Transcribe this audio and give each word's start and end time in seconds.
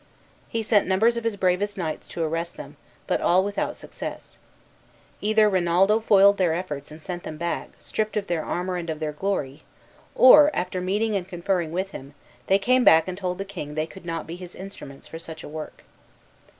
He 0.49 0.63
sent 0.63 0.87
numbers 0.87 1.15
of 1.15 1.23
his 1.23 1.35
bravest 1.35 1.77
knights 1.77 2.07
to 2.07 2.23
arrest 2.23 2.57
them, 2.57 2.75
but 3.05 3.21
all 3.21 3.43
without 3.43 3.77
success. 3.77 4.39
Either 5.21 5.47
Rinaldo 5.47 5.99
foiled 5.99 6.37
their 6.37 6.55
efforts 6.55 6.89
and 6.89 7.03
sent 7.03 7.21
them 7.21 7.37
back, 7.37 7.69
stripped 7.77 8.17
of 8.17 8.25
their 8.25 8.43
armor 8.43 8.77
and 8.77 8.89
of 8.89 8.99
their 8.99 9.11
glory, 9.11 9.61
or, 10.15 10.49
after 10.55 10.81
meeting 10.81 11.15
and 11.15 11.27
conferring 11.29 11.71
with 11.71 11.91
him, 11.91 12.15
they 12.47 12.57
came 12.57 12.83
back 12.83 13.07
and 13.07 13.15
told 13.15 13.37
the 13.37 13.45
king 13.45 13.75
they 13.75 13.85
could 13.85 14.03
not 14.03 14.25
be 14.25 14.35
his 14.37 14.55
instruments 14.55 15.07
for 15.07 15.19
such 15.19 15.43
a 15.43 15.47
work. 15.47 15.83